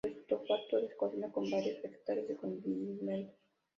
El 0.03 0.13
estofado 0.13 0.79
se 0.89 0.97
cocina 0.97 1.31
con 1.31 1.43
varios 1.51 1.79
vegetales 1.83 2.27
y 2.27 2.33
condimentos. 2.35 3.37